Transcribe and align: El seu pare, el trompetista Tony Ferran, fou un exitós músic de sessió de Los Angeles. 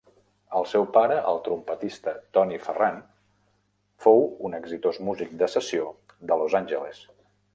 El 0.59 0.63
seu 0.69 0.85
pare, 0.93 1.17
el 1.31 1.41
trompetista 1.47 2.13
Tony 2.37 2.53
Ferran, 2.63 2.97
fou 4.07 4.25
un 4.49 4.57
exitós 4.63 4.99
músic 5.09 5.39
de 5.43 5.51
sessió 5.57 5.95
de 6.33 6.41
Los 6.43 6.59
Angeles. 6.65 7.05